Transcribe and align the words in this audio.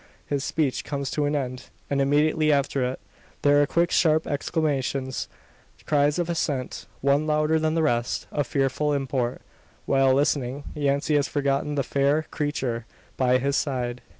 His 0.25 0.43
speech 0.43 0.83
comes 0.83 1.11
to 1.11 1.25
an 1.25 1.35
end; 1.35 1.65
and 1.87 2.01
immediately 2.01 2.51
after 2.51 2.83
it, 2.83 2.99
there 3.43 3.61
are 3.61 3.67
quick 3.67 3.91
sharp 3.91 4.25
exclamations 4.25 5.27
cries 5.85 6.17
of 6.17 6.27
assent 6.27 6.87
one 7.01 7.27
louder 7.27 7.59
than 7.59 7.75
the 7.75 7.83
rest, 7.83 8.25
of 8.31 8.47
fearful 8.47 8.93
import. 8.93 9.43
While 9.85 10.15
listening, 10.15 10.63
Yancey 10.73 11.17
has 11.17 11.27
forgotten 11.27 11.75
the 11.75 11.83
fair 11.83 12.23
creature 12.31 12.87
by 13.15 13.37
his 13.37 13.55
side. 13.55 14.01